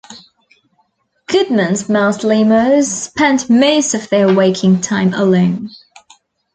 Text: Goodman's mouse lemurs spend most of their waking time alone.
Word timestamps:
Goodman's 1.27 1.87
mouse 1.87 2.23
lemurs 2.23 2.87
spend 2.91 3.47
most 3.51 3.93
of 3.93 4.09
their 4.09 4.33
waking 4.33 4.81
time 4.81 5.13
alone. 5.13 5.69